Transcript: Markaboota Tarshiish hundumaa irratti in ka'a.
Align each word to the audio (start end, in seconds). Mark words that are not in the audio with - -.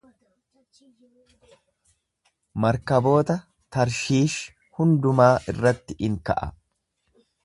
Markaboota 2.65 3.35
Tarshiish 3.75 4.39
hundumaa 4.79 5.31
irratti 5.53 5.99
in 6.09 6.17
ka'a. 6.31 6.49